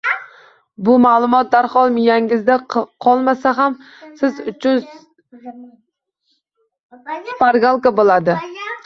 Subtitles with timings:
[0.85, 3.75] Bu ma’lumot darhol miyangizda qolmasa ham,
[4.21, 4.81] siz uchun
[7.37, 8.41] shpargalka bo‘ladi.